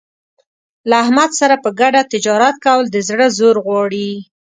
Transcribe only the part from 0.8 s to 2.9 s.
له احمد سره په ګډه تجارت کول